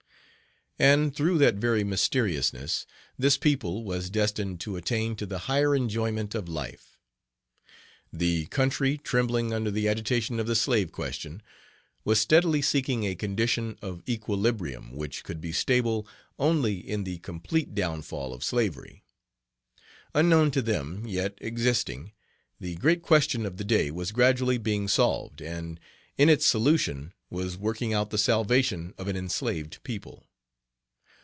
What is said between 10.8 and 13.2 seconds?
question, was steadily seeking a